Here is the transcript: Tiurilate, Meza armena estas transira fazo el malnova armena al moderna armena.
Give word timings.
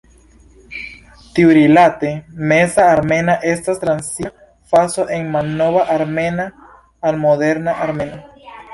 Tiurilate, 1.35 2.13
Meza 2.53 2.87
armena 2.95 3.37
estas 3.51 3.79
transira 3.85 4.33
fazo 4.75 5.07
el 5.21 5.31
malnova 5.37 5.87
armena 6.01 6.51
al 7.09 7.25
moderna 7.31 7.81
armena. 7.91 8.23